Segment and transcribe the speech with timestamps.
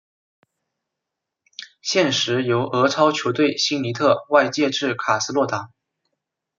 [1.83, 5.69] 现时由俄超球队辛尼特外借至卡斯洛达。